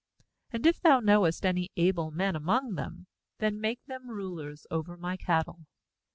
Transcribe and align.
And 0.49 0.65
if 0.65 0.81
thou 0.81 0.99
knowest 0.99 1.45
any 1.45 1.69
able 1.77 2.09
men 2.09 2.35
among 2.35 2.73
them, 2.73 3.05
then 3.37 3.61
make 3.61 3.85
them 3.85 4.09
rulers 4.09 4.65
over 4.71 4.97
my 4.97 5.15
cattle.' 5.15 5.67